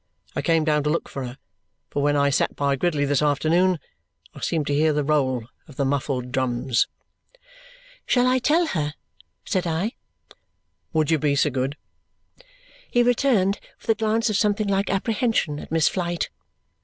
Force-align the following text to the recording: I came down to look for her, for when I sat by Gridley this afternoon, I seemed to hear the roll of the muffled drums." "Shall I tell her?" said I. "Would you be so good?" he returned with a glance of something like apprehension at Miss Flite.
I 0.35 0.41
came 0.41 0.63
down 0.63 0.81
to 0.85 0.89
look 0.89 1.07
for 1.07 1.23
her, 1.25 1.37
for 1.91 2.01
when 2.01 2.15
I 2.17 2.31
sat 2.31 2.55
by 2.55 2.75
Gridley 2.75 3.05
this 3.05 3.21
afternoon, 3.21 3.77
I 4.33 4.39
seemed 4.41 4.65
to 4.65 4.73
hear 4.73 4.93
the 4.93 5.03
roll 5.03 5.47
of 5.67 5.75
the 5.75 5.85
muffled 5.85 6.31
drums." 6.31 6.87
"Shall 8.07 8.25
I 8.25 8.39
tell 8.39 8.65
her?" 8.65 8.95
said 9.45 9.67
I. 9.67 9.91
"Would 10.91 11.11
you 11.11 11.19
be 11.19 11.35
so 11.35 11.51
good?" 11.51 11.77
he 12.89 13.03
returned 13.03 13.59
with 13.79 13.89
a 13.89 13.93
glance 13.93 14.27
of 14.31 14.37
something 14.37 14.67
like 14.67 14.89
apprehension 14.89 15.59
at 15.59 15.71
Miss 15.71 15.87
Flite. 15.87 16.31